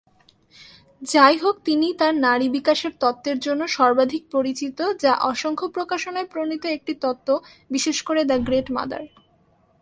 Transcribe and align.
যাইহোক, 1.01 1.55
তিনি 1.65 1.87
তার 1.93 2.13
নারী 2.17 2.47
বিকাশের 2.49 2.93
তত্ত্বের 2.99 3.37
জন্য 3.39 3.61
সর্বাধিক 3.67 4.23
পরিচিত, 4.31 4.79
যা 4.99 5.11
অসংখ্য 5.23 5.67
প্রকাশনায় 5.67 6.27
প্রণীত 6.27 6.63
একটি 6.67 6.93
তত্ত্ব, 6.95 7.29
বিশেষ 7.71 7.97
করে 8.01 8.21
"দ্য 8.23 8.37
গ্রেট 8.45 8.67
মাদার"। 8.71 9.03